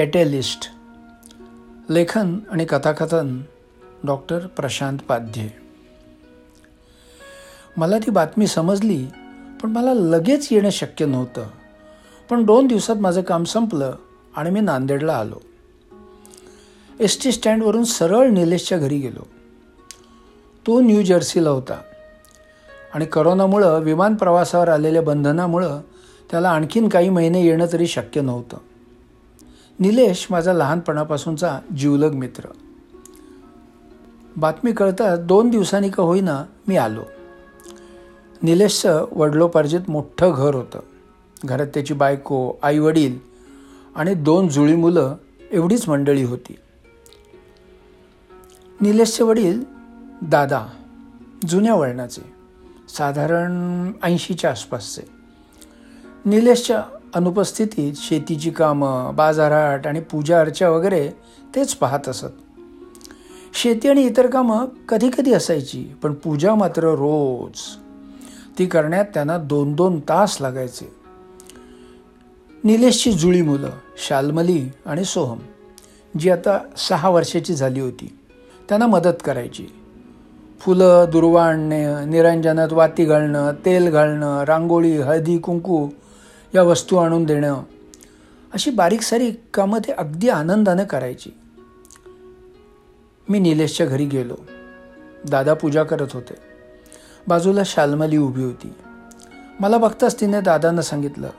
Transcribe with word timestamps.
कॅटेलिस्ट 0.00 0.70
लेखन 1.90 2.38
आणि 2.50 2.64
कथाकथन 2.64 3.40
डॉक्टर 4.04 4.38
प्रशांत 4.38 4.98
पाध्ये. 4.98 5.50
मला 7.76 7.98
ती 7.98 8.10
बातमी 8.10 8.46
समजली 8.46 9.06
पण 9.62 9.70
मला 9.70 9.94
लगेच 9.94 10.48
येणं 10.50 10.70
शक्य 10.70 11.06
नव्हतं. 11.06 11.46
पण 12.30 12.44
दोन 12.44 12.66
दिवसात 12.66 12.96
माझं 12.96 13.22
काम 13.22 13.44
संपलं 13.44 13.94
आणि 14.36 14.50
मी 14.50 14.60
नांदेडला 14.60 15.14
आलो. 15.14 15.34
एस 17.00 17.22
टी 17.22 17.32
स्टँडवरून 17.32 17.84
सरळ 17.84 18.28
निलेशच्या 18.28 18.78
घरी 18.78 18.98
गेलो. 18.98 19.26
तो 20.66 20.80
न्यू 20.80 21.02
जर्सीला 21.02 21.50
होता 21.50 21.80
आणि 22.94 23.06
करोनामुळं 23.06 23.80
विमान 23.80 24.14
प्रवासावर 24.14 24.68
आलेल्या 24.68 25.02
बंधनामुळं 25.02 25.80
त्याला 26.30 26.50
आणखीन 26.50 26.88
काही 26.88 27.08
महिने 27.08 27.46
येणं 27.46 27.66
तरी 27.72 27.86
शक्य 27.86 28.20
नव्हतं. 28.20 28.56
निलेश 29.80 30.26
माझा 30.30 30.52
लहानपणापासूनचा 30.52 31.60
जिवलग 31.78 32.12
मित्र. 32.12 32.48
बातमी 34.36 34.72
कळताच 34.72 35.18
दोन 35.18 35.50
दिवसांनी 35.50 35.88
का 35.88 36.02
होईना 36.02 36.44
मी 36.68 36.76
आलो. 36.76 37.02
निलेशचं 38.42 39.06
वडलोपार्जित 39.12 39.80
मोठं 39.88 40.32
घर 40.36 40.54
होतं. 40.54 40.80
घरात 41.44 41.66
त्याची 41.66 41.94
बायको 41.94 42.52
आई 42.62 42.78
वडील 42.78 43.18
आणि 43.94 44.14
दोन 44.14 44.48
जुळी 44.48 44.76
मुलं 44.76 45.16
एवढीच 45.50 45.88
मंडळी 45.88 46.22
होती. 46.22 46.56
निलेशचे 48.80 49.24
वडील 49.24 49.64
दादा 50.22 50.66
जुन्या 51.48 51.74
वळणाचे 51.74 52.22
साधारण 52.88 53.52
ऐंशीच्या 54.02 54.50
आसपासचे. 54.50 55.02
निलेशच्या 56.24 56.82
अनुपस्थितीत 57.14 57.92
शेतीची 57.96 58.50
कामं 58.50 59.14
बाजारहाट 59.14 59.86
आणि 59.86 60.00
पूजा 60.00 60.40
अर्चा 60.40 60.68
वगैरे 60.68 61.10
तेच 61.56 61.74
पाहत 61.74 62.08
असत. 62.08 62.26
शेती 63.54 63.88
आणि 63.88 64.02
इतर 64.02 64.26
कामं 64.26 64.66
कधी 64.88 65.10
कधी 65.18 65.32
असायची 65.32 65.84
पण 66.02 66.14
पूजा 66.14 66.54
मात्र 66.54 66.84
रोज. 66.84 67.58
ती 68.58 68.66
करण्यात 68.66 69.04
त्यांना 69.14 69.38
दोन 69.38 69.72
दोन 69.72 70.00
तास 70.00 70.38
लागायचे. 70.40 70.92
निलेशची 72.64 73.12
जुळी 73.12 73.42
मुलं 73.42 73.70
शालमली 74.08 74.68
आणि 74.86 75.04
सोहम 75.04 75.38
जी 76.18 76.30
आता 76.30 76.58
सहा 76.76 77.08
वर्षाची 77.08 77.54
झाली 77.54 77.80
होती 77.80 78.18
त्यांना 78.68 78.86
मदत 78.86 79.22
करायची. 79.24 79.66
फुलं 80.60 81.06
दुर्वा 81.12 81.46
आणणे 81.46 82.04
निरंजनात 82.04 82.72
वाती 82.72 83.04
घालणं 83.04 83.52
तेल 83.52 83.88
घालणं 83.88 84.44
रांगोळी 84.44 84.96
हळदी 84.96 85.38
कुंकू 85.38 85.88
या 86.54 86.62
वस्तू 86.62 86.96
आणून 86.96 87.24
देणं 87.24 87.62
अशी 88.52 88.70
बारीक 88.70 89.02
सारी 89.02 89.30
कामं 89.54 89.78
ते 89.78 89.92
अगदी 89.92 90.28
आनंदानं 90.28 90.84
करायची. 90.84 91.30
मी 93.28 93.38
निलेशच्या 93.38 93.86
घरी 93.86 94.04
गेलो. 94.04 94.34
दादा 95.28 95.54
पूजा 95.54 95.84
करत 95.84 96.06
होते. 96.12 96.34
बाजूला 97.28 97.60
शालमली 97.66 98.16
उभी 98.16 98.44
होती. 98.44 98.72
मला 99.60 99.78
बघताच 99.78 100.20
तिने 100.20 100.40
दादांना 100.40 100.82
सांगितलं 100.82 101.30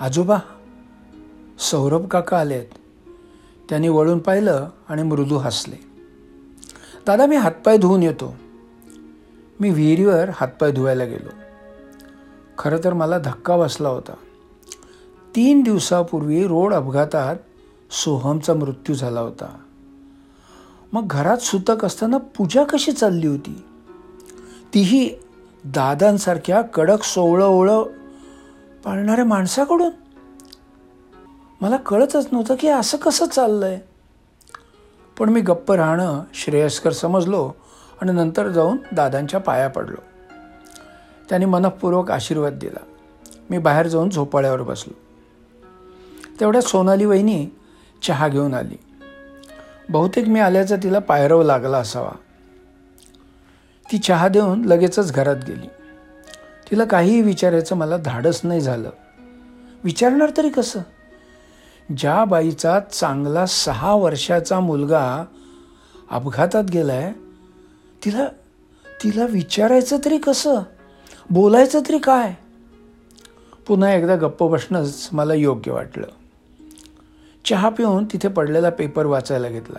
आजोबा 0.00 0.38
सौरभ 1.58 2.06
काका 2.06 2.38
आलेत. 2.38 2.66
त्यांनी 3.68 3.88
वळून 3.88 4.18
पाहिलं 4.18 4.68
आणि 4.88 5.02
मृदू 5.02 5.36
हसले. 5.36 5.76
दादा 7.06 7.26
मी 7.26 7.36
हातपाय 7.36 7.76
धुवून 7.76 8.02
येतो. 8.02 8.36
मी 9.60 9.70
विहिरीवर 9.70 10.30
हातपाय 10.34 10.72
धुवायला 10.72 11.04
गेलो. 11.04 11.28
खरं 12.58 12.78
तर 12.84 12.92
मला 12.92 13.18
धक्का 13.18 13.56
बसला 13.56 13.88
होता. 13.88 14.12
तीन 15.36 15.62
दिवसापूर्वी 15.62 16.46
रोड 16.46 16.74
अपघातात 16.74 17.36
सोहमचा 17.90 18.54
मृत्यू 18.54 18.94
झाला 18.94 19.20
होता. 19.20 19.58
मग 20.92 21.02
घरात 21.06 21.36
सुतक 21.36 21.84
असताना 21.84 22.16
पूजा 22.16 22.64
कशी 22.64 22.92
चालली 22.92 23.26
होती? 23.26 23.64
तीही 24.74 25.10
दादांसारख्या 25.64 26.62
कडक 26.62 27.02
सोवळं 27.02 27.46
ओळं 27.46 27.82
पाळणाऱ्या 28.84 29.24
माणसाकडून? 29.24 29.90
मला 31.60 31.76
कळतच 31.76 32.28
नव्हतं 32.32 32.54
की 32.60 32.68
असं 32.68 32.98
कसं 32.98 33.26
चाललंय. 33.26 33.80
पण 35.18 35.28
मी 35.28 35.40
गप्प 35.40 35.72
राहणं 35.72 36.22
श्रेयस्कर 36.34 36.92
समजलो 36.92 37.52
आणि 38.02 38.12
नंतर 38.12 38.48
जाऊन 38.48 38.76
दादांच्या 38.92 39.40
पाया 39.40 39.68
पडलो. 39.68 40.02
त्यांनी 41.28 41.44
मनपूर्वक 41.44 42.10
आशीर्वाद 42.10 42.52
दिला. 42.52 42.84
मी 43.50 43.58
बाहेर 43.58 43.86
जाऊन 43.86 44.10
झोपाळ्यावर 44.10 44.62
बसलो. 44.62 45.03
तेवढ्यात 46.40 46.62
सोनाली 46.62 47.04
वहिनी 47.04 47.46
चहा 48.02 48.28
घेऊन 48.28 48.54
आली. 48.54 48.76
बहुतेक 49.88 50.28
मी 50.28 50.40
आल्याचा 50.40 50.76
तिला 50.76 50.98
पायरव 50.98 51.42
लागला 51.42 51.78
असावा. 51.78 52.10
ती 53.92 53.98
चहा 53.98 54.28
देऊन 54.28 54.64
लगेचच 54.64 55.12
घरात 55.12 55.36
गेली. 55.48 55.66
तिला 56.70 56.84
काहीही 56.84 57.22
विचारायचं 57.22 57.76
मला 57.76 57.96
धाडस 57.96 58.40
नाही 58.44 58.60
झालं. 58.60 58.90
विचारणार 59.84 60.30
तरी 60.36 60.48
कसं? 60.48 60.80
ज्या 61.96 62.24
बाईचा 62.24 62.80
चांगला 62.80 63.46
सहा 63.46 63.94
वर्षाचा 63.94 64.60
मुलगा 64.60 65.24
अपघातात 66.10 66.64
गेलाय 66.64 67.12
तिला 68.04 68.26
तिला 69.04 69.26
विचारायचं 69.26 69.96
तरी 70.04 70.18
कसं? 70.18 70.60
बोलायचं 71.30 71.80
तरी 71.80 71.98
काय? 71.98 72.34
पुन्हा 73.66 73.94
एकदा 73.94 74.16
गप्प 74.16 74.44
बसणंच 74.44 75.08
मला 75.12 75.34
योग्य 75.34 75.72
वाटलं. 75.72 76.06
चहा 77.44 77.68
पिऊन 77.68 78.04
तिथे 78.04 78.28
पडलेला 78.28 78.70
पेपर 78.70 79.06
वाचायला 79.06 79.48
घेतला. 79.48 79.78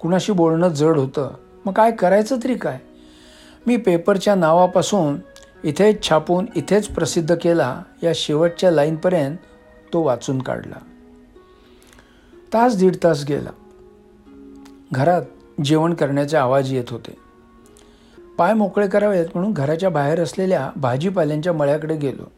कुणाशी 0.00 0.32
बोलणं 0.32 0.68
जड 0.68 0.98
होतं. 0.98 1.34
मग 1.64 1.72
काय 1.72 1.90
करायचं 1.90 2.38
तरी 2.44 2.54
काय? 2.54 2.78
मी 3.66 3.76
पेपरच्या 3.76 4.34
नावापासून 4.34 5.16
इथेच 5.64 6.08
छापून 6.08 6.46
इथेच 6.56 6.88
प्रसिद्ध 6.88 7.34
केला 7.34 7.82
या 8.02 8.12
शेवटच्या 8.14 8.70
लाईनपर्यंत 8.70 9.36
तो 9.92 10.02
वाचून 10.02 10.42
काढला. 10.42 10.76
तास 12.52 12.76
दीड 12.76 12.96
तास 13.04 13.24
गेला. 13.28 13.50
घरात 14.92 15.22
जेवण 15.64 15.94
करण्याचे 15.94 16.36
आवाज 16.36 16.72
येत 16.72 16.90
होते. 16.90 17.16
पाय 18.38 18.54
मोकळे 18.54 18.88
करावेत 18.88 19.26
म्हणून 19.34 19.52
घराच्या 19.52 19.90
बाहेर 19.90 20.20
असलेल्या 20.20 20.70
भाजीपाल्यांच्या 20.76 21.52
मळ्याकडे 21.52 21.96
गेलो. 21.96 22.32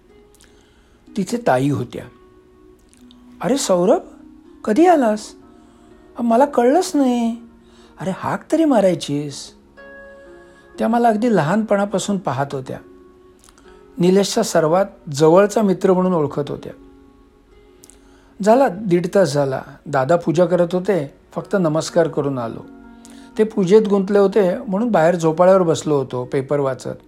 तिथे 1.16 1.36
ताई 1.46 1.70
होत्या. 1.70 2.04
अरे 3.40 3.58
सौरभ 3.58 4.00
कधी 4.64 4.86
आलास? 4.86 5.20
मला 6.20 6.44
कळलंच 6.44 6.92
नाही. 6.94 7.36
अरे 8.00 8.10
हाक 8.16 8.52
तरी 8.52 8.64
मारायचीस. 8.64 9.54
त्या 10.78 10.88
मला 10.88 11.08
अगदी 11.08 11.36
लहानपणापासून 11.36 12.18
पाहत 12.18 12.46
होत्या. 12.52 12.78
निलेशचा 13.98 14.42
सर्वात 14.42 14.86
जवळचा 15.12 15.62
मित्र 15.62 15.92
म्हणून 15.92 16.12
ओळखत 16.12 16.50
होत्या. 16.50 16.72
झाला 18.42 18.68
दीड 18.68 19.06
तास 19.14 19.32
झाला. 19.32 19.62
दादा 19.86 20.16
पूजा 20.16 20.44
करत 20.44 20.68
होते. 20.72 21.14
फक्त 21.34 21.56
नमस्कार 21.60 22.08
करून 22.08 22.38
आलो. 22.38 22.60
ते 23.38 23.44
पूजेत 23.44 23.82
गुंतले 23.88 24.18
होते 24.18 24.58
म्हणून 24.58 24.90
बाहेर 24.90 25.16
झोपाळ्यावर 25.16 25.62
बसलो 25.62 25.96
होतो 25.96 26.24
पेपर 26.24 26.60
वाचत. 26.60 26.98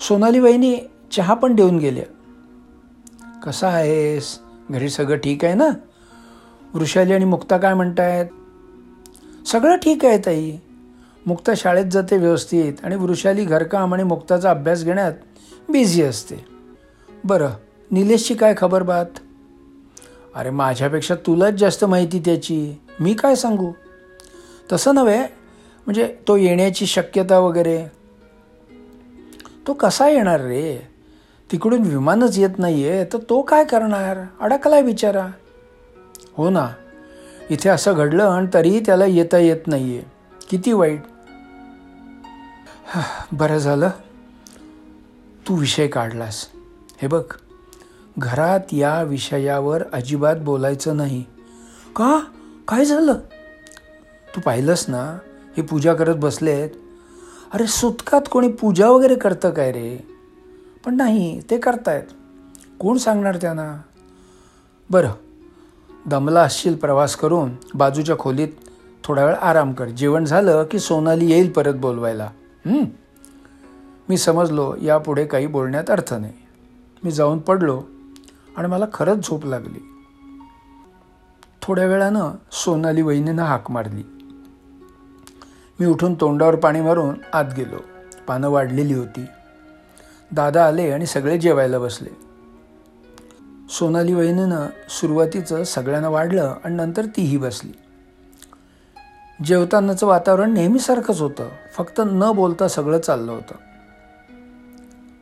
सोनाली 0.00 0.38
वहिनी 0.38 0.78
चहा 1.10 1.34
पण 1.34 1.54
देऊन 1.54 1.78
गेल्या. 1.78 2.04
कसा 3.40 3.68
आहेस? 3.68 4.38
घरी 4.70 4.88
सगळं 4.88 5.16
ठीक 5.16 5.44
आहे 5.44 5.54
ना? 5.54 5.68
वृषाली 6.74 7.12
आणि 7.12 7.24
मुक्ता 7.24 7.56
काय 7.56 7.74
म्हणतायत? 7.74 8.26
सगळं 9.46 9.76
ठीक 9.76 10.04
आहे 10.04 10.18
ताई. 10.18 10.52
मुक्ता 11.26 11.52
शाळेत 11.56 11.84
जाते 11.84 12.16
व्यवस्थित 12.16 12.72
आणि 12.82 12.96
वृषाली 12.96 13.44
घरकाम 13.44 13.94
आणि 13.94 14.02
मुक्ताचा 14.02 14.50
अभ्यास 14.50 14.84
घेण्यात 14.84 15.12
बिझी 15.68 16.02
असते. 16.02 16.44
बरं 17.24 17.50
निलेशची 17.90 18.34
काय 18.34 18.54
खबर 18.56 18.82
बात? 18.82 19.06
अरे 20.34 20.50
माझ्यापेक्षा 20.50 21.14
तुलाच 21.14 21.54
जास्त 21.54 21.84
माहिती 21.84 22.18
त्याची. 22.18 22.74
मी 23.00 23.14
काय 23.14 23.34
सांगू? 23.34 23.72
तसं 24.72 24.94
नव्हे 24.94 25.18
म्हणजे 25.86 26.16
तो 26.28 26.36
येण्याची 26.36 26.86
शक्यता 26.86 27.38
वगैरे. 27.38 27.84
तो 29.66 29.72
कसा 29.72 30.08
येणार 30.08 30.40
रे? 30.40 30.88
तिकडून 31.52 31.80
विमानच 31.80 32.38
येत 32.38 32.58
नाही 32.58 32.88
आहे 32.88 33.04
तर 33.04 33.18
तो 33.18 33.42
काय 33.42 33.64
करणार? 33.64 34.18
अडकलाय 34.40 34.82
बिचारा. 34.82 35.26
हो 36.38 36.50
ना. 36.50 36.68
इथे 37.50 37.68
असं 37.68 37.94
घडलं 37.94 38.24
आणि 38.24 38.46
तरीही 38.54 38.80
त्याला 38.80 39.04
येता 39.04 39.38
येत 39.38 39.66
नाही 39.66 39.98
आहे 39.98 40.04
किती 40.50 40.72
वाईट. 40.72 41.00
बरं 43.32 43.58
झालं. 43.58 43.90
तू 45.48 45.56
विषय 45.56 45.86
काढलास. 45.86 46.48
हे 47.02 47.08
बघ 47.08 47.22
घरात 48.18 48.60
या 48.72 49.02
विषयावर 49.02 49.82
अजिबात 49.92 50.36
बोलायचं 50.36 50.96
नाही. 50.96 51.24
का? 51.96 52.20
काय 52.68 52.84
झालं? 52.84 53.14
तू 54.36 54.40
पाहिलंस 54.40 54.84
ना 54.88 55.18
हे 55.56 55.62
पूजा 55.62 55.94
करत 55.94 56.16
बसलेत. 56.16 56.70
अरे 57.52 57.66
सुतकात 57.66 58.20
कोणी 58.30 58.48
पूजा 58.48 58.90
वगैरे 58.90 59.14
करतं 59.14 59.50
काय 59.50 59.72
रे? 59.72 60.08
पण 60.84 60.96
नाही 60.96 61.40
ते 61.50 61.58
करतायत. 61.58 62.02
कोण 62.80 62.96
सांगणार 62.96 63.36
त्यांना? 63.36 63.80
बरं 64.90 65.10
दमला 66.06 66.40
असशील 66.42 66.76
प्रवास 66.76 67.16
करून 67.16 67.50
बाजूच्या 67.74 68.18
खोलीत 68.18 68.48
थोडा 69.04 69.24
वेळ 69.24 69.34
आराम 69.34 69.72
कर. 69.72 69.84
जेवण 69.84 70.24
झालं 70.24 70.64
की 70.70 70.78
सोनाली 70.78 71.30
येईल 71.30 71.50
परत 71.52 71.74
बोलवायला. 71.74 72.30
मी 74.08 74.16
समजलो 74.16 74.74
यापुढे 74.82 75.24
काही 75.24 75.46
बोलण्यात 75.46 75.90
अर्थ 75.90 76.14
नाही. 76.14 76.32
मी 77.04 77.10
जाऊन 77.10 77.38
पडलो 77.38 77.82
आणि 78.56 78.68
मला 78.68 78.84
खरंच 78.92 79.28
झोप 79.28 79.46
लागली. 79.46 79.94
थोड्या 81.62 81.86
वेळानं 81.86 82.30
सोनाली 82.52 83.02
वहिनीनं 83.02 83.42
हाक 83.42 83.70
मारली. 83.70 84.02
मी 85.80 85.86
उठून 85.86 86.14
तोंडावर 86.14 86.56
पाणी 86.56 86.80
मारून 86.80 87.14
आत 87.32 87.44
गेलो. 87.56 87.76
पानं 88.28 88.48
वाढलेली 88.48 88.94
होती. 88.94 89.24
दादा 90.32 90.66
आले 90.66 90.90
आणि 90.90 91.06
सगळे 91.06 91.38
जेवायला 91.38 91.78
बसले. 91.78 92.27
सोनाली 93.70 94.14
वहिनीनं 94.14 94.66
सुरुवातीचं 94.88 95.64
सगळ्यांना 95.64 96.08
वाढलं 96.08 96.54
आणि 96.64 96.74
नंतर 96.74 97.04
तीही 97.04 97.36
बसली. 97.36 97.72
जेवतानाचं 99.44 100.06
वातावरण 100.06 100.54
नेहमीसारखंच 100.54 101.20
होतं. 101.20 101.48
फक्त 101.72 102.00
न 102.04 102.32
बोलता 102.32 102.68
सगळं 102.68 103.00
चाललं 103.00 103.32
होतं. 103.32 103.54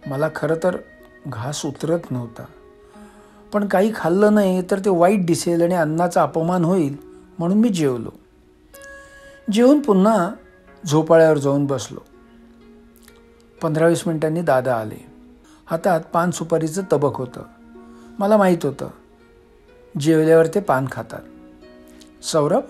मला 0.07 0.29
खरं 0.35 0.55
तर 0.63 0.77
घास 1.27 1.67
उतरत 1.67 2.11
नव्हता. 2.11 2.43
पण 3.53 3.69
काही 3.69 3.93
खाल्लं 3.95 4.35
नाही 4.35 4.63
तर 4.71 4.79
ते 4.79 4.91
वाईट 4.91 5.27
दिसेल 5.27 5.63
आणि 5.63 5.75
अन्नाचा 5.75 6.23
अपमान 6.23 6.65
होईल 6.65 6.97
म्हणून 7.39 7.59
मी 7.59 7.69
जेवलो. 7.69 8.11
जेवून 9.53 9.81
पुन्हा 9.81 10.31
झोपाळ्यावर 10.87 11.39
जाऊन 11.39 11.67
बसलो. 11.67 12.01
पंधरा 13.63 13.87
वीस 13.87 14.07
मिनिटांनी 14.07 14.41
दादा 14.41 14.77
आले. 14.77 15.07
हातात 15.67 16.01
पान 16.01 16.31
सुपारीचं 16.31 16.83
तबक 16.93 17.17
होतं. 17.17 17.43
मला 18.19 18.37
माहीत 18.37 18.59
होतं. 18.63 18.89
जेवल्यावर 20.01 20.47
ते 20.47 20.61
पान 20.61 20.87
खातात. 20.93 21.21
सौरभ 22.25 22.63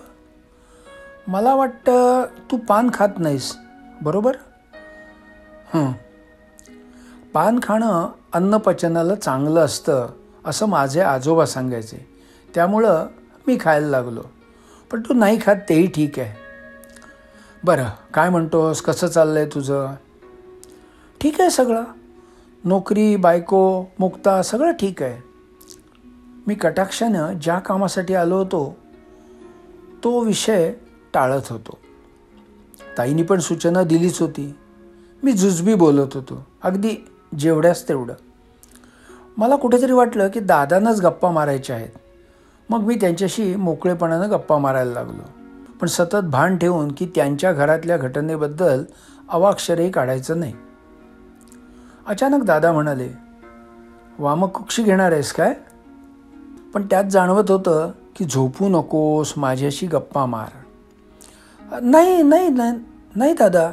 मला 1.27 1.55
वाटतं 1.55 2.25
तू 2.51 2.57
पान 2.57 2.89
खात 2.93 3.09
नाहीस 3.17 3.57
बरोबर? 4.01 4.35
हं. 5.73 5.91
पान 7.33 7.59
खाणं 7.63 8.09
अन्नपचनाला 8.33 9.15
चांगलं 9.15 9.65
असतं 9.65 10.07
असं 10.45 10.65
माझे 10.65 11.01
आजोबा 11.01 11.45
सांगायचे. 11.45 12.09
त्यामुळं 12.55 13.07
मी 13.47 13.57
खायला 13.61 13.87
लागलो. 13.87 14.23
पण 14.91 15.01
तू 15.01 15.13
नाही 15.13 15.39
खात 15.45 15.55
तेही 15.69 15.87
ठीक 15.87 16.19
आहे. 16.19 16.35
बरं 17.63 17.85
काय 18.13 18.29
म्हणतोस? 18.29 18.81
कसं 18.81 19.07
चाललं 19.07 19.39
आहे 19.39 19.47
तुझं? 19.47 19.87
ठीक 21.21 21.41
आहे 21.41 21.49
सगळं. 21.49 21.83
नोकरी 22.63 23.15
बायको 23.15 23.85
मुक्ता 23.99 24.41
सगळं 24.41 24.71
ठीक 24.71 25.03
आहे. 25.03 25.26
मी 26.47 26.55
कटाक्षानं 26.55 27.33
ज्या 27.41 27.59
कामासाठी 27.59 28.13
आलो 28.13 28.37
होतो 28.37 28.77
तो 30.03 30.19
विषय 30.19 30.73
टाळत 31.13 31.41
होतो. 31.49 31.77
ताईनी 32.97 33.23
पण 33.23 33.39
सूचना 33.39 33.83
दिलीच 33.83 34.21
होती. 34.21 34.55
मी 35.23 35.31
जुजबी 35.31 35.73
बोलत 35.73 36.13
होतो. 36.13 36.47
अगदी 36.63 37.07
जेवढ्याच 37.39 37.87
तेवढं. 37.89 38.13
मला 39.37 39.55
कुठेतरी 39.55 39.91
वाटलं 39.91 40.27
की 40.27 40.39
दादांनाच 40.39 41.01
गप्पा 41.01 41.31
मारायच्या 41.31 41.75
आहेत. 41.75 41.89
मग 42.69 42.79
मी 42.79 42.95
त्यांच्याशी 42.95 43.55
मोकळेपणानं 43.55 44.29
गप्पा 44.29 44.57
मारायला 44.57 44.91
लागलो. 44.91 45.29
पण 45.81 45.87
सतत 45.87 46.25
भान 46.31 46.57
ठेवून 46.57 46.91
की 46.91 47.11
त्यांच्या 47.15 47.53
घरातल्या 47.53 47.97
घटनेबद्दल 47.97 48.83
अवाक्षरही 49.29 49.91
काढायचं 49.91 50.39
नाही. 50.39 50.53
अचानक 52.07 52.43
दादा 52.43 52.71
म्हणाले 52.71 53.09
वामक 54.19 54.57
कुक्षी 54.57 54.83
घेणार 54.83 55.11
आहेस 55.11 55.33
काय? 55.33 55.53
पण 56.73 56.85
त्यात 56.85 57.03
जाणवत 57.03 57.51
होतं 57.51 57.91
की 58.15 58.25
झोपू 58.25 58.69
नकोस 58.69 59.33
माझ्याशी 59.37 59.87
गप्पा 59.87 60.25
मार. 60.25 60.47
नाही 61.81 62.21
नाही 62.23 62.49
नाही 63.15 63.33
दादा. 63.33 63.71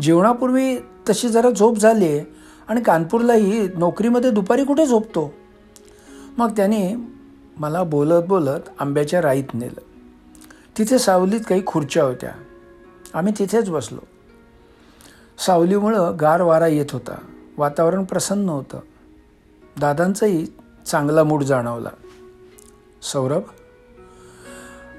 जेवणापूर्वी 0.00 0.76
तशी 0.78 1.28
जरा 1.28 1.50
झोप 1.50 1.78
झाली 1.78 2.08
आहे 2.08 2.24
आणि 2.68 2.80
कानपूरलाही 2.80 3.68
नोकरीमध्ये 3.76 4.30
दुपारी 4.30 4.64
कुठे 4.64 4.86
झोपतो? 4.86 5.34
मग 6.38 6.50
त्याने 6.50 6.94
मला 7.58 7.82
बोलत 7.82 8.22
बोलत 8.28 8.60
आंब्याच्या 8.78 9.22
राईत 9.22 9.54
नेलं. 9.54 9.80
तिथे 10.78 10.98
सावलीत 10.98 11.40
काही 11.48 11.62
खुर्च्या 11.66 12.04
होत्या. 12.04 12.30
आम्ही 13.14 13.32
तिथेच 13.38 13.70
बसलो. 13.70 13.98
सावलीमुळं 15.38 16.16
गार 16.20 16.42
वारा 16.42 16.66
येत 16.66 16.86
होता. 16.92 17.14
वातावरण 17.58 18.04
प्रसन्न 18.04 18.48
होतं. 18.48 18.80
दादांचाही 19.80 20.46
चांगला 20.86 21.24
मूड 21.24 21.42
जाणवला. 21.42 21.88
सौरभ 23.12 23.42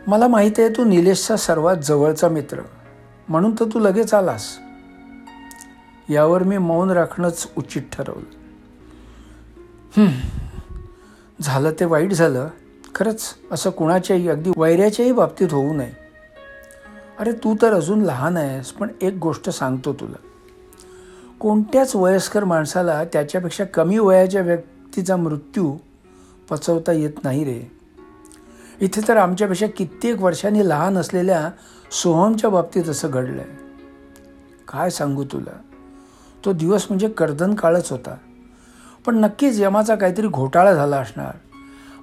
मला 0.07 0.27
माहीत 0.27 0.51
आहे 0.57 0.69
तू 0.69 0.83
निलेशचा 0.83 1.37
सर्वात 1.37 1.77
जवळचा 1.77 2.29
मित्र 2.29 2.61
म्हणून 3.29 3.51
तर 3.51 3.65
तू 3.73 3.79
लगेच 3.79 4.13
आलास. 4.13 4.57
यावर 6.09 6.43
मी 6.43 6.57
मौन 6.57 6.89
राखणंच 6.89 7.47
उचित 7.57 7.81
ठरवलं. 7.91 8.33
झालं 11.41 11.71
ते 11.79 11.85
वाईट 11.85 12.11
झालं. 12.11 12.47
खरंच 12.95 13.35
असं 13.51 13.69
कुणाच्याही 13.69 14.29
अगदी 14.29 14.51
वैऱ्याच्याही 14.57 15.11
बाबतीत 15.11 15.47
होऊ 15.51 15.73
नये. 15.73 15.91
अरे 17.19 17.31
तू 17.31 17.55
तर 17.61 17.73
अजून 17.73 18.01
लहान 18.01 18.37
आहेस 18.37 18.71
पण 18.71 18.87
एक 19.01 19.13
गोष्ट 19.13 19.49
सांगतो 19.49 19.93
तुला. 19.93 20.17
कोणत्याच 21.39 21.95
वयस्कर 21.95 22.43
माणसाला 22.43 23.03
त्याच्यापेक्षा 23.05 23.63
कमी 23.63 23.97
वयाच्या 23.97 24.41
व्यक्तीचा 24.41 25.15
मृत्यू 25.15 25.77
पचवता 26.49 26.91
येत 26.91 27.23
नाही 27.23 27.43
रे. 27.43 27.75
इथे 28.81 29.01
तर 29.07 29.17
आमच्यापेक्षा 29.17 29.67
कित्येक 29.67 30.21
वर्षांनी 30.21 30.69
लहान 30.69 30.97
असलेल्या 30.97 31.49
सोहमच्या 31.91 32.49
बाबतीत 32.49 32.83
असं 32.83 33.09
घडलं 33.11 33.41
आहे 33.41 33.65
काय 34.67 34.89
सांगू 34.89 35.23
तुला? 35.23 35.57
तो 36.45 36.53
दिवस 36.53 36.85
म्हणजे 36.89 37.09
कर्दन 37.09 37.55
काळच 37.55 37.91
होता. 37.91 38.15
पण 39.05 39.19
नक्कीच 39.19 39.59
यमाचा 39.59 39.95
काहीतरी 39.95 40.27
घोटाळा 40.27 40.73
झाला 40.73 40.97
असणार. 40.97 41.31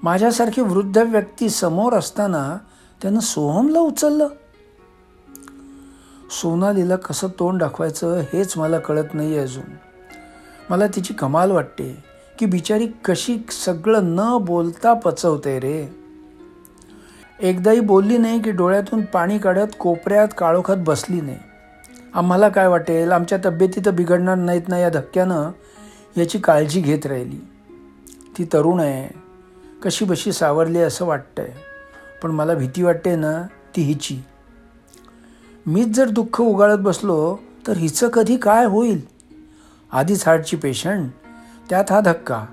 माझ्यासारखी 0.02 0.60
वृद्ध 0.60 0.98
व्यक्ती 0.98 1.48
समोर 1.48 1.92
असताना 1.92 2.58
त्यानं 3.02 3.20
सोहमला 3.20 3.78
उचललं. 3.78 4.28
सोनालीला 6.30 6.96
कसं 6.96 7.28
तोंड 7.28 7.60
दाखवायचं 7.60 8.20
हेच 8.32 8.58
मला 8.58 8.78
कळत 8.78 9.14
नाही 9.14 9.38
अजून. 9.38 9.74
मला 10.70 10.86
तिची 10.86 11.14
कमाल 11.14 11.50
वाटते 11.50 12.04
की 12.38 12.46
बिचारी 12.46 12.86
कशी 13.04 13.38
सगळं 13.50 14.00
न 14.02 14.38
बोलता 14.40 14.94
पचवते 14.94 15.60
रे. 15.60 16.01
एकदाही 17.42 17.80
बोलली 17.80 18.18
नाही 18.18 18.42
की 18.42 18.50
डोळ्यातून 18.50 19.04
पाणी 19.04 19.38
काढत 19.38 19.66
कोपऱ्यात 19.78 20.28
काळोखात 20.38 20.76
बसली 20.76 21.20
नाही. 21.20 21.38
आम्हाला 22.14 22.48
काय 22.48 22.68
वाटेल? 22.68 23.12
आमच्या 23.12 23.38
तब्येती 23.44 23.80
तर 23.86 23.90
बिघडणार 23.90 24.34
नाहीत 24.34 24.62
ना 24.68 24.78
या 24.78 24.88
धक्क्यानं. 24.88 25.50
याची 26.16 26.38
काळजी 26.38 26.80
घेत 26.80 27.06
राहिली. 27.06 27.36
ती 28.38 28.44
तरुण 28.52 28.80
आहे. 28.80 29.18
कशी 29.82 30.04
बशी 30.04 30.32
सावरली 30.32 30.78
असं 30.78 31.04
वाटतंय. 31.04 31.52
पण 32.22 32.30
मला 32.30 32.54
भीती 32.54 32.82
वाटते 32.82 33.16
ना 33.16 33.42
ती 33.76 33.82
हिची. 33.82 34.24
मीच 35.66 35.88
जर 35.88 36.08
दुःख 36.08 36.40
उगाळत 36.40 36.78
बसलो 36.78 37.36
तर 37.66 37.76
हिचं 37.76 38.08
कधी 38.08 38.36
काय 38.36 38.64
होईल? 38.64 39.00
आधीच 39.92 40.28
हार्टची 40.28 40.56
पेशंट 40.56 41.10
त्यात 41.70 41.84
हा 41.90 42.00
धक्का. 42.00 42.44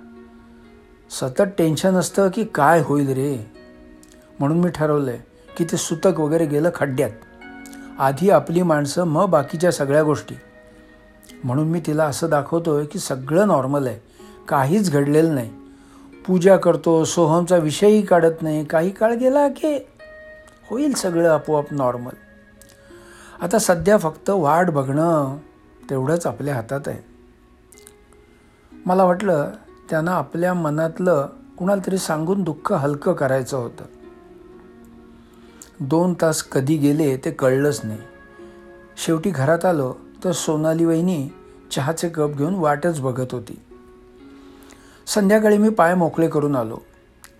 सतत 1.09 1.41
टेन्शन 1.41 1.93
असतं 1.93 2.29
की 2.33 2.43
काय 2.43 2.81
होईल 2.81 3.07
रे? 3.07 3.58
म्हणून 4.39 4.59
मी 4.59 4.69
ठरवलं 4.69 5.11
आहे 5.11 5.19
की 5.57 5.63
ते 5.63 5.77
सुतक 5.77 6.19
वगैरे 6.19 6.45
गेलं 6.45 6.69
खड्ड्यात. 6.75 7.09
आधी 7.99 8.29
आपली 8.29 8.61
माणसं 8.61 9.03
मग 9.03 9.25
बाकीच्या 9.25 9.71
सगळ्या 9.71 10.03
गोष्टी. 10.03 10.35
म्हणून 11.43 11.67
मी 11.67 11.81
तिला 11.85 12.05
असं 12.05 12.29
दाखवतो 12.29 12.77
आहे 12.77 12.85
की 12.85 12.99
सगळं 12.99 13.47
नॉर्मल 13.47 13.87
आहे. 13.87 13.99
काहीच 14.47 14.91
घडलेलं 14.91 15.35
नाही. 15.35 15.51
पूजा 16.27 16.57
करतो 16.57 17.03
सोहमचा 17.03 17.57
विषयही 17.57 18.01
काढत 18.01 18.41
नाही. 18.41 18.65
काही 18.65 18.89
काळ 18.89 19.13
गेला 19.13 19.47
की 19.47 19.87
होईल 20.69 20.93
सगळं 20.93 21.29
आपोआप 21.29 21.73
नॉर्मल 21.73 22.13
आता 23.41 23.59
सध्या 23.59 23.97
फक्त 23.97 24.29
वाट 24.29 24.69
बघणं 24.69 25.37
तेवढंच 25.89 26.27
आपल्या 26.27 26.55
हातात 26.55 26.87
आहे. 26.87 26.99
मला 28.85 29.03
वाटलं 29.03 29.51
त्यांना 29.89 30.11
आपल्या 30.11 30.53
मनातलं 30.53 31.27
कुणाला 31.57 31.81
तरी 31.87 31.97
सांगून 31.97 32.43
दुःख 32.43 32.73
हलकं 32.73 33.13
करायचं 33.13 33.57
होतं. 33.57 33.83
दोन 35.81 36.13
तास 36.21 36.43
कधी 36.43 36.77
गेले 36.77 37.17
ते 37.17 37.31
कळलंच 37.31 37.81
नाही. 37.83 37.99
शेवटी 39.05 39.29
घरात 39.29 39.65
आलो 39.65 39.93
तर 40.23 40.31
सोनाली 40.31 40.85
वहिनी 40.85 41.29
चहाचे 41.71 42.09
कप 42.09 42.29
घेऊन 42.37 42.55
वाटच 42.55 42.99
बघत 42.99 43.25
होती. 43.31 43.61
संध्याकाळी 45.07 45.57
मी 45.57 45.69
पाय 45.69 45.95
मोकळे 45.95 46.27
करून 46.27 46.55
आलो. 46.55 46.77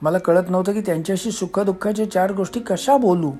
मला 0.01 0.17
कळत 0.17 0.43
नव्हतं 0.49 0.73
की 0.73 0.81
त्यांच्याशी 0.81 1.31
सुखदुःखाच्या 1.31 2.11
चार 2.11 2.31
गोष्टी 2.31 2.59
कशा 2.59 2.97
बोलू. 2.97 3.31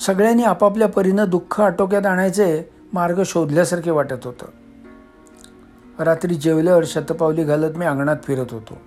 सगळ्यांनी 0.00 0.42
आपापल्या 0.42 0.88
परीनं 0.88 1.24
दुःख 1.28 1.60
आटोक्यात 1.60 2.06
आणायचे 2.06 2.62
मार्ग 2.92 3.22
शोधल्यासारखे 3.26 3.90
वाटत 3.90 4.24
होतं. 4.24 4.46
रात्री 6.04 6.34
जेवल्यावर 6.34 6.84
शतपावली 6.86 7.44
घालत 7.44 7.76
मी 7.76 7.86
अंगणात 7.86 8.16
फिरत 8.24 8.46
होतो. 8.50 8.78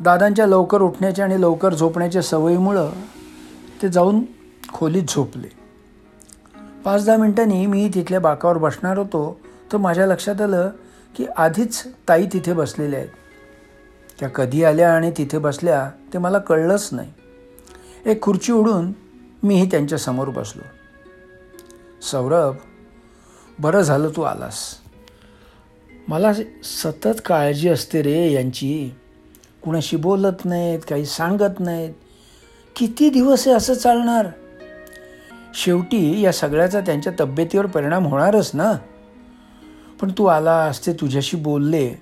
दादांच्या 0.00 0.46
लवकर 0.46 0.82
उठण्याच्या 0.82 1.24
आणि 1.24 1.40
लवकर 1.40 1.74
झोपण्याच्या 1.74 2.22
सवयीमुळं 2.22 2.90
ते 3.84 3.88
जाऊन 3.88 4.20
खोलीत 4.72 5.02
झोपले. 5.08 5.48
पाच 6.84 7.06
दहा 7.06 7.16
मिनटांनी 7.16 7.66
मी 7.66 7.90
तिथल्या 7.94 8.20
बाकावर 8.20 8.58
बसणार 8.58 8.98
होतो 8.98 9.40
तर 9.72 9.76
माझ्या 9.76 10.06
लक्षात 10.06 10.40
आलं 10.40 10.70
की 11.16 11.26
आधीच 11.36 11.86
ताई 12.08 12.26
तिथे 12.32 12.52
बसलेल्या 12.52 12.98
आहेत. 12.98 13.10
त्या 14.20 14.28
कधी 14.28 14.64
आल्या 14.64 14.94
आणि 14.94 15.10
तिथे 15.10 15.38
बसल्या 15.38 15.90
ते 16.12 16.18
मला 16.18 16.38
कळलंच 16.38 16.88
नाही. 16.92 17.12
एक 18.06 18.22
खुर्ची 18.22 18.52
उडून 18.52 18.92
मीही 19.42 19.70
त्यांच्यासमोर 19.70 20.28
बसलो. 20.28 20.62
सौरभ 22.02 22.54
बरं 23.58 23.80
झालं 23.80 24.10
तू 24.16 24.22
आलास. 24.22 24.74
मला 26.08 26.32
सतत 26.64 27.20
काळजी 27.24 27.68
असते 27.68 28.02
रे 28.02 28.32
यांची. 28.32 28.94
कुणाशी 29.62 29.96
बोलत 29.96 30.44
नाहीत 30.44 30.80
काही 30.90 31.06
सांगत 31.06 31.60
नाहीत. 31.60 31.94
किती 32.76 33.10
दिवस 33.10 33.48
आहे 33.48 33.56
असं 33.56 33.74
चालणार? 33.74 34.26
शेवटी 35.54 36.20
या 36.20 36.32
सगळ्याचा 36.32 36.80
त्यांच्या 36.80 37.12
तब्येतीवर 37.20 37.66
परिणाम 37.66 38.06
होणारच 38.06 38.50
ना? 38.54 38.72
पण 40.00 40.10
तू 40.18 40.24
आलास 40.24 40.86
ते 40.86 40.92
तुझ्याशी 40.92 41.36
बोलले. 41.36 41.94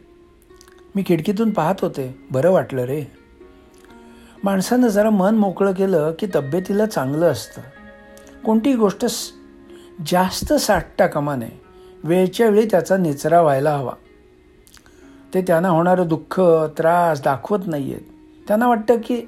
मी 0.94 1.02
खिडकीतून 1.06 1.50
पाहत 1.50 1.74
होते. 1.80 2.18
बरं 2.30 2.50
वाटलं 2.50 2.82
रे. 2.82 3.04
माणसानं 4.44 4.88
जरा 4.88 5.10
मन 5.10 5.34
मोकळं 5.34 5.72
केलं 5.72 6.12
की 6.18 6.26
तब्येतीला 6.34 6.86
चांगलं 6.86 7.32
असतं. 7.32 7.62
कोणतीही 8.44 8.76
गोष्ट 8.76 9.04
जास्त 10.06 10.52
साठता 10.52 11.06
कामा 11.06 11.36
नये. 11.36 11.60
वेळच्या 12.04 12.48
वेळी 12.48 12.66
त्याचा 12.70 12.96
निचरा 12.96 13.42
व्हायला 13.42 13.76
हवा. 13.76 13.92
ते 15.34 15.42
त्यांना 15.42 15.68
होणारं 15.68 16.06
दुःख 16.06 16.40
त्रास 16.78 17.22
दाखवत 17.22 17.58
नाही 17.66 17.94
आहेत 17.94 18.04
त्यांना 18.48 18.68
वाटतं 18.68 18.96
की 18.96 19.22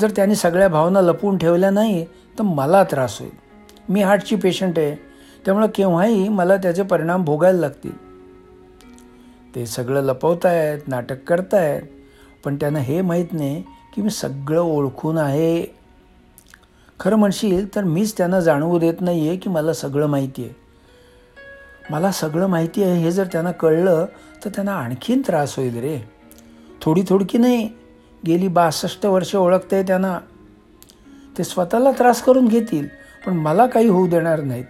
जर 0.00 0.10
त्यांनी 0.10 0.34
सगळ्या 0.34 0.68
भावना 0.68 1.00
लपवून 1.00 1.38
ठेवल्या 1.38 1.70
नाही 1.70 2.04
तर 2.04 2.42
मला 2.42 2.84
त्रास 2.84 3.20
होईल. 3.20 3.30
मी 3.88 4.02
हार्टची 4.02 4.36
पेशंट 4.36 4.78
आहे. 4.78 4.96
त्यामुळं 5.44 5.66
केव्हाही 5.74 6.28
मला 6.28 6.56
त्याचे 6.56 6.82
परिणाम 6.82 7.24
भोगायला 7.24 7.58
लागतील. 7.58 8.08
ते 9.54 9.66
सगळं 9.66 10.02
लपवतायत 10.02 10.78
नाटक 10.86 11.24
करतायत 11.24 11.82
पण 12.44 12.56
त्यांना 12.56 12.78
हे 12.78 13.02
माहीत 13.02 13.32
नाही 13.32 13.62
की 13.94 14.02
मी 14.02 14.10
सगळं 14.10 14.60
ओळखून 14.60 15.18
आहे. 15.18 15.64
खरं 17.00 17.16
म्हणशील 17.16 17.74
तर 17.74 17.84
मीच 17.84 18.16
त्यांना 18.16 18.40
जाणवू 18.40 18.78
देत 18.78 18.94
नाही 19.00 19.28
आहे 19.28 19.36
की 19.36 19.50
मला 19.50 19.72
सगळं 19.72 20.06
माहिती 20.06 20.44
आहे. 20.44 20.54
मला 21.90 22.10
सगळं 22.10 22.46
माहिती 22.46 22.82
आहे 22.82 22.94
हे 22.94 23.10
जर 23.10 23.26
त्यांना 23.32 23.52
कळलं 23.52 24.06
तर 24.44 24.50
त्यांना 24.50 24.72
आणखीन 24.72 25.22
त्रास 25.26 25.56
होईल 25.56 25.80
रे. 25.80 25.98
थोडी 26.82 27.02
थोडकी 27.08 27.38
नाही 27.38 27.68
गेली 28.26 28.48
बासष्ट 28.48 29.06
वर्ष 29.06 29.34
ओळखते 29.36 29.82
त्यांना. 29.82 30.18
ते 31.38 31.44
स्वतःला 31.44 31.90
त्रास 31.90 32.22
करून 32.22 32.48
घेतील 32.48 32.86
पण 33.26 33.36
मला 33.36 33.66
काही 33.66 33.88
होऊ 33.88 34.08
देणार 34.08 34.40
नाहीत. 34.40 34.64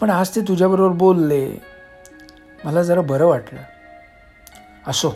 पण 0.00 0.10
आज 0.10 0.34
ते 0.36 0.40
तुझ्याबरोबर 0.40 0.96
बोलले 0.96 1.46
मला 2.64 2.82
जरा 2.82 3.00
बरं 3.00 3.26
वाटलं. 3.26 3.60
असो 4.86 5.12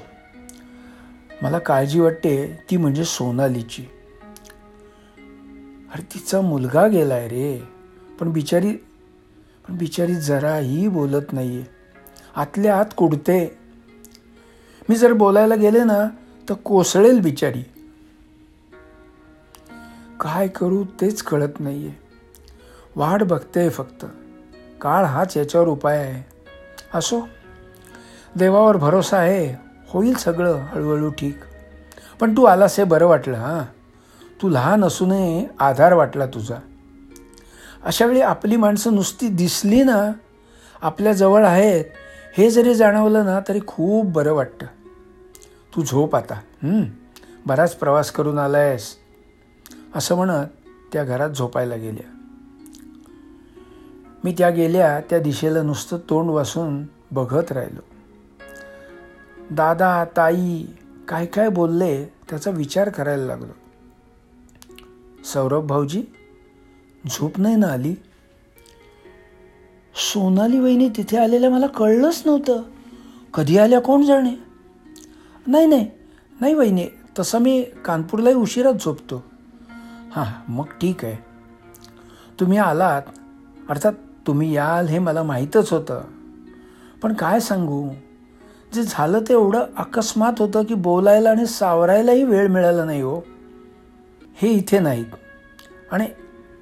मला 1.42 1.58
काळजी 1.58 2.00
वाटते 2.00 2.64
ती 2.70 2.76
म्हणजे 2.76 3.04
सोनालीची. 3.04 3.82
अरे 5.94 6.02
तिचा 6.14 6.40
मुलगा 6.40 6.86
गेलाय 6.86 7.28
रे 7.28 7.56
पण 8.20 8.32
बिचारी 8.32 8.72
पण 9.64 9.76
बिचारी 9.76 10.14
जराही 10.14 10.88
बोलत 10.88 11.32
नाही 11.32 11.56
आहे 11.56 11.64
आतल्या 12.36 12.76
आत 12.76 12.94
कुडते. 12.96 13.58
मी 14.88 14.96
जर 14.96 15.12
बोलायला 15.12 15.54
गेले 15.54 15.84
ना 15.84 16.06
तर 16.48 16.54
कोसळेल 16.54 17.20
बिचारी. 17.20 17.62
काय 20.20 20.48
करू 20.48 20.84
तेच 20.84 21.22
कळत 21.22 21.60
नाहीये. 21.60 21.92
वाढ 22.96 23.22
बघते 23.22 23.68
फक्त. 23.68 24.06
काळ 24.80 25.04
हाच 25.04 25.36
याच्यावर 25.36 25.68
उपाय 25.68 25.98
आहे. 25.98 26.30
असो. 26.94 27.20
देवावर 28.36 28.76
भरोसा 28.76 29.18
आहे. 29.18 29.56
होईल 29.88 30.14
सगळं 30.14 30.54
हळूहळू 30.54 31.10
ठीक. 31.10 31.38
पण 32.20 32.36
तू 32.36 32.44
आलास 32.44 32.78
हे 32.78 32.84
बरं 32.84 33.06
वाटलं 33.06 33.36
हां? 33.36 33.62
तू 34.42 34.48
लहान 34.48 34.84
असूनही 34.84 35.48
आधार 35.60 35.92
वाटला 35.92 36.26
तुझा. 36.26 36.56
अशावेळी 37.84 38.20
आपली 38.20 38.56
माणसं 38.56 38.94
नुसती 38.94 39.28
दिसली 39.28 39.82
ना 39.82 40.12
आपल्या 40.82 41.12
जवळ 41.12 41.46
आहेत 41.46 41.84
हे 42.36 42.50
जरी 42.50 42.74
जाणवलं 42.74 43.24
ना 43.24 43.40
तरी 43.48 43.60
खूप 43.66 44.06
बरं 44.06 44.32
वाटतं. 44.32 44.66
तू 45.76 45.82
झोप 45.82 46.16
आता. 46.16 46.40
बराच 47.46 47.74
प्रवास 47.74 48.10
करून 48.10 48.38
आलायस. 48.38 48.96
असं 49.94 50.16
म्हणत 50.16 50.46
त्या 50.92 51.04
घरात 51.04 51.30
झोपायला 51.30 51.76
गेल्या. 51.76 52.10
मी 54.24 54.34
त्या 54.38 54.50
गेल्या 54.50 55.00
त्या 55.00 55.18
दिशेला 55.18 55.62
नुसतं 55.62 55.98
तोंड 56.10 56.30
वासून 56.30 56.84
बघत 57.10 57.52
राहिलो. 57.52 57.80
दादा 59.50 60.04
ताई 60.16 60.64
काय 61.08 61.26
काय 61.26 61.48
बोलले 61.48 62.04
त्याचा 62.04 62.50
विचार 62.50 62.88
करायला 62.88 63.24
लागलो. 63.24 63.52
सौरभ 65.24 65.66
भाऊजी 65.66 66.02
झोप 67.06 67.40
नाही 67.40 67.56
ना 67.56 67.66
आली? 67.66 67.94
सोनाली 69.94 70.58
वहिनी 70.58 70.88
तिथे 70.88 71.18
आलेल्या 71.18 71.50
मला 71.50 71.66
कळलंच 71.66 72.22
नव्हतं. 72.26 72.62
कधी 73.34 73.58
आल्या 73.58 73.80
कोण 73.80 74.02
जाणे? 74.02 74.34
नाही 75.46 75.66
नाही. 75.66 75.90
नाही 76.40 76.54
वहिनी. 76.54 76.86
तसं 77.18 77.38
मी 77.38 77.64
कानपूरलाही 77.84 78.36
उशिराच 78.36 78.84
झोपतो. 78.84 79.24
हां 80.12 80.52
मग 80.52 80.64
ठीक 80.64 81.04
आहे. 81.04 81.16
तुम्ही 82.40 82.58
आलात. 82.58 83.02
अर्थात 83.68 83.92
तुम्ही 84.26 84.56
याल 84.56 84.86
हे 84.86 84.98
मला 84.98 85.22
माहीतच 85.22 85.72
होतं. 85.72 86.02
पण 87.02 87.14
काय 87.14 87.40
सांगू? 87.40 87.90
जे 88.74 88.82
झालं 88.82 89.20
ते 89.28 89.32
एवढं 89.32 89.66
अकस्मात 89.76 90.32
होतं 90.38 90.64
की 90.64 90.74
बोलायला 90.74 91.30
आणि 91.30 91.46
सावरायलाही 91.46 92.24
वेळ 92.24 92.48
मिळाला 92.48 92.84
नाही 92.84 93.00
हो. 93.00 93.20
हे 94.34 94.48
इथे 94.48 94.78
नाहीत. 94.78 95.06
आणि 95.90 96.06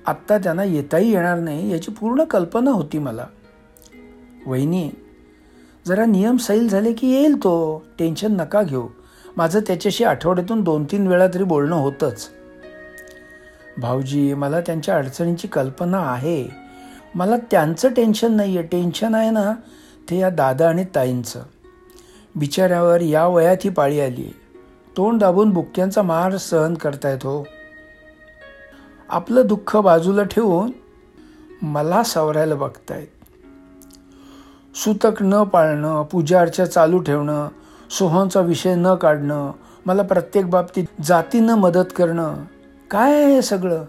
आत्ता 0.07 0.39
त्यांना 0.39 0.65
येताही 0.65 1.13
येणार 1.13 1.39
नाही 1.39 1.73
याची 1.73 1.91
पूर्ण 1.91 2.25
कल्पना 2.25 2.71
होती 2.71 2.99
मला. 2.99 3.27
वहिनी 4.47 4.91
जरा 5.87 6.05
नियम 6.05 6.37
सैल 6.37 6.69
झाले 6.69 6.93
की 6.93 7.11
येईल 7.11 7.37
तो. 7.37 7.83
टेन्शन 7.99 8.33
नका 8.33 8.63
घेऊ. 8.63 8.87
माझं 9.37 9.61
त्याच्याशी 9.61 10.05
आठवड्यातून 10.05 10.61
दोन 10.61 10.85
तीन 10.85 11.07
वेळा 11.07 11.27
तरी 11.27 11.45
बोलणं 11.45 11.77
होतंच. 11.77 12.29
भाऊजी 13.79 14.35
मला 14.35 14.61
त्यांच्या 14.61 14.97
अडचणींची 14.97 15.49
कल्पना 15.49 15.99
आहे. 15.99 16.49
मला 17.15 17.37
त्यांचं 17.51 17.93
टेन्शन 17.93 18.33
नाही 18.33 18.59
आहे 18.59 18.67
टेन्शन 18.67 19.15
आहे 19.15 19.31
ना 19.31 19.53
ते 20.11 20.19
या 20.19 20.31
दादा 20.31 20.69
आणि 20.69 20.85
ताईंचं. 20.95 21.43
बिचाऱ्यावर 22.37 23.01
या 23.01 23.27
वयात 23.27 23.57
ही 23.65 23.71
पाळी 23.71 24.01
आली 24.01 24.23
आहे 24.23 24.33
तोंड 24.97 25.21
दाबून 25.21 25.51
बुक्क्यांचा 25.51 26.03
मार 26.03 26.37
सहन 26.37 26.75
करतायत 26.75 27.19
हो. 27.23 27.47
आपलं 29.09 29.47
दुःख 29.47 29.77
बाजूला 29.77 30.23
ठेवून 30.23 30.71
मला 31.63 32.03
सावरायला 32.03 32.55
बघतायत. 32.55 33.22
सुतक 34.75 35.15
न 35.21 35.43
पाळणं 35.43 36.03
पूजा 36.03 36.41
अर्चा 36.41 36.67
चालू 36.67 36.99
ठेवणं 36.99 37.49
सोहनचा 37.91 38.41
विषय 38.41 38.75
न 38.75 38.95
काढणं 38.95 39.51
मला 39.87 40.03
प्रत्येक 40.03 40.51
बाबतीत 40.51 41.03
जातीनं 41.03 41.55
मदत 41.55 41.93
करणं 41.97 42.35
काय 42.91 43.25
आहे 43.25 43.35
हे 43.35 43.43
सगळं? 43.43 43.85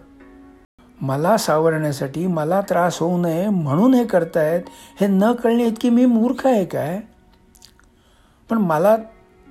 मला 1.02 1.38
सावरण्यासाठी 1.38 2.28
मला 2.28 2.62
त्रास 2.62 3.00
होऊ 3.00 3.18
नये 3.18 3.50
म्हणून 3.50 3.94
हे 3.94 4.06
करतायत 4.06 4.62
हे 5.02 5.08
न 5.08 5.32
कळणे 5.32 5.66
इतकी 5.66 5.90
मी 5.90 6.06
मूर्ख 6.06 6.48
आहे 6.48 6.66
काय? 6.66 7.00
पण 8.50 8.58
मला 8.58 8.96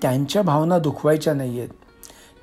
त्यांच्या 0.02 0.42
भावना 0.42 0.78
दुखवायच्या 0.78 1.34
नाही 1.34 1.58
आहेत 1.58 1.68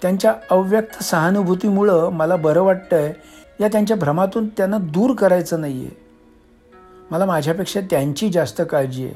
त्यांच्या 0.01 0.33
अव्यक्त 0.51 1.03
सहानुभूतीमुळं 1.03 2.09
मला 2.09 2.35
बरं 2.35 2.61
वाटतंय 2.61 3.13
या 3.59 3.67
त्यांच्या 3.67 3.97
भ्रमातून 3.97 4.47
त्यांना 4.47 4.77
दूर 4.77 5.15
करायचं 5.15 5.61
नाही 5.61 5.85
आहे 5.85 6.08
मला 7.11 7.25
माझ्यापेक्षा 7.25 7.79
त्यांची 7.89 8.29
जास्त 8.29 8.61
काळजी 8.69 9.05
आहे. 9.05 9.13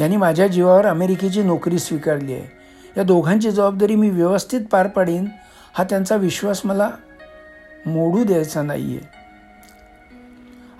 यांनी 0.00 0.16
माझ्या 0.16 0.46
जीवावर 0.46 0.86
अमेरिकेची 0.86 1.42
नोकरी 1.42 1.78
स्वीकारली 1.78 2.32
आहे. 2.32 2.62
या 2.96 3.02
दोघांची 3.02 3.50
जबाबदारी 3.50 3.94
मी 3.94 4.10
व्यवस्थित 4.10 4.60
पार 4.70 4.86
पाडीन 4.86 5.28
हा 5.74 5.84
त्यांचा 5.84 6.16
विश्वास 6.16 6.60
मला 6.64 6.90
मोडू 7.86 8.24
द्यायचा 8.24 8.62
नाही 8.62 8.96
आहे 8.96 9.00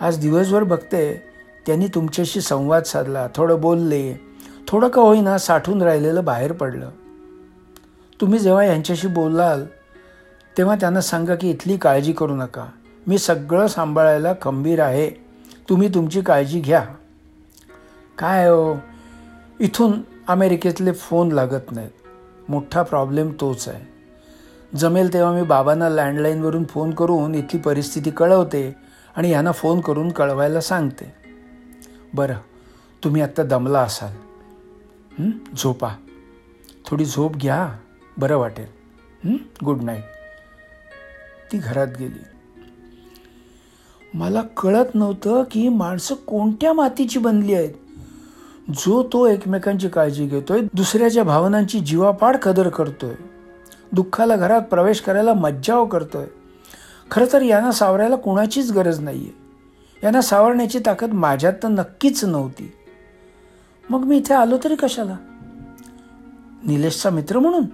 आज 0.00 0.18
दिवसभर 0.18 0.62
बघते 0.62 1.22
त्यांनी 1.66 1.86
तुमच्याशी 1.86 2.40
संवाद 2.40 2.82
साधला 2.82 3.26
थोडं 3.34 3.60
बोलले 3.60 4.20
थोडं 4.68 4.88
का 4.88 5.02
होईना 5.02 5.38
साठून 5.38 5.82
राहिलेलं 5.82 6.24
बाहेर 6.24 6.52
पडलं. 6.52 6.90
तुम्ही 8.20 8.38
जेव्हा 8.38 8.64
यांच्याशी 8.64 9.08
बोलाल 9.08 9.64
तेव्हा 10.58 10.76
त्यांना 10.76 11.00
सांगा 11.00 11.34
की 11.34 11.50
इथली 11.50 11.76
काळजी 11.76 12.12
करू 12.12 12.34
नका. 12.36 12.66
मी 13.06 13.18
सगळं 13.18 13.66
सांभाळायला 13.66 14.32
खंबीर 14.42 14.80
आहे. 14.80 15.21
तुम्ही 15.72 15.94
तुमची 15.94 16.20
काळजी 16.20 16.60
घ्या. 16.60 16.86
काय 18.18 18.48
हो? 18.48 18.78
इथून 19.60 19.92
अमेरिकेतले 20.28 20.92
फोन 20.92 21.32
लागत 21.32 21.72
नाहीत. 21.72 21.90
मोठा 22.48 22.82
प्रॉब्लेम 22.82 23.32
तोच 23.40 23.68
आहे. 23.68 23.86
जमेल 24.78 25.12
तेव्हा 25.12 25.32
मी 25.32 25.42
बाबांना 25.42 25.88
लँडलाईनवरून 25.88 26.64
फोन 26.64 26.90
करून 26.90 27.34
इथली 27.34 27.58
परिस्थिती 27.58 28.10
कळवते 28.10 28.76
आणि 29.16 29.30
यांना 29.30 29.52
फोन 29.52 29.80
करून 29.80 30.12
कळवायला 30.12 30.60
सांगते. 30.60 31.14
बरं 32.14 32.34
तुम्ही 33.04 33.22
आत्ता 33.22 33.42
दमला 33.42 33.80
असाल. 33.80 34.12
झोपा. 35.56 35.88
थोडी 36.86 37.04
झोप 37.04 37.36
घ्या. 37.36 37.76
बरं 38.16 38.36
वाटेल. 38.36 38.66
Good 39.64 39.82
night. 39.82 40.04
ती 41.52 41.58
घरात 41.58 41.88
गेली. 41.98 42.31
मला 44.14 44.42
कळत 44.42 44.94
नव्हतं 44.94 45.42
की 45.50 45.68
माणसं 45.68 46.14
कोणत्या 46.14 46.72
मातीची 46.72 47.18
बनली 47.18 47.54
आहेत. 47.54 47.70
जो 48.68 49.08
तो 49.12 49.26
एकमेकांची 49.26 49.88
काळजी 49.88 50.26
घेतोय 50.26 50.60
दुसऱ्याच्या 50.74 51.24
भावनांची 51.24 51.80
जीवापाड 51.80 52.36
कदर 52.36 52.68
करतोय. 52.68 53.14
दुःखाला 53.92 54.36
घरात 54.36 54.62
प्रवेश 54.62 55.00
करायला 55.00 55.34
मज्जाव 55.34 55.86
करतोय. 55.86 56.26
खरं 57.10 57.24
तर 57.32 57.42
यांना 57.42 57.72
सावरायला 57.72 58.16
कुणाचीच 58.16 58.72
गरज 58.72 59.00
नाही 59.00 59.20
आहे 59.20 59.32
यांना 60.04 60.20
सावरण्याची 60.20 60.78
ताकद 60.78 61.12
माझ्यात 61.12 61.52
तर 61.62 61.68
नक्कीच 61.68 62.24
नव्हती. 62.24 62.72
मग 63.90 64.00
मी 64.00 64.16
इथे 64.16 64.34
आलो 64.34 64.56
तरी 64.64 64.74
कशाला? 64.74 65.16
निलेशचा 66.66 67.10
मित्र 67.10 67.38
म्हणून? 67.38 67.64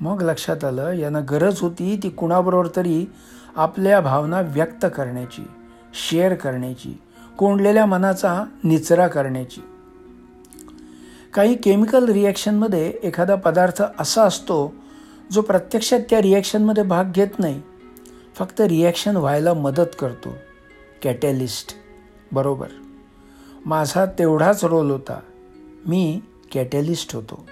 मग 0.00 0.22
लक्षात 0.22 0.64
आलं 0.64 0.92
यांना 0.92 1.20
गरज 1.20 1.60
होती 1.60 2.00
ती 2.02 2.08
कुणाबरोबर 2.08 2.68
तरी 2.76 3.06
आपल्या 3.56 4.00
भावना 4.00 4.40
व्यक्त 4.40 4.86
करण्याची 4.96 5.42
शेअर 5.94 6.34
करण्याची 6.34 7.00
कोंडलेल्या 7.38 7.86
मनाचा 7.86 8.44
निचरा 8.64 9.08
करण्याची. 9.08 9.60
काही 11.34 11.54
केमिकल 11.54 12.08
रिॲक्शनमध्ये 12.08 12.92
एखादा 13.02 13.34
पदार्थ 13.34 13.82
असा 13.98 14.22
असतो 14.22 14.74
जो 15.32 15.40
प्रत्यक्षात 15.40 16.00
त्या 16.10 16.22
रिॲक्शनमध्ये 16.22 16.84
भाग 16.84 17.04
घेत 17.12 17.38
नाही 17.38 17.62
फक्त 18.34 18.60
रिॲक्शन 18.60 19.16
व्हायला 19.16 19.54
मदत 19.54 19.96
करतो. 19.98 20.34
कॅटॅलिस्ट 21.02 21.72
बरोबर. 22.32 22.66
माझा 23.66 24.06
तेवढाच 24.06 24.64
रोल 24.64 24.90
होता. 24.90 25.20
मी 25.86 26.20
कॅटॅलिस्ट 26.54 27.14
होतो. 27.14 27.46